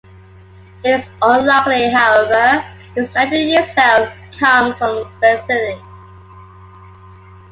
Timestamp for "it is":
0.83-1.05